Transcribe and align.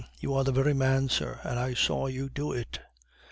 You 0.19 0.33
are 0.33 0.43
the 0.43 0.51
very 0.51 0.73
man, 0.73 1.09
sir, 1.09 1.39
and 1.43 1.59
I 1.59 1.75
saw 1.75 2.07
you 2.07 2.27
do 2.27 2.51
it." 2.53 2.79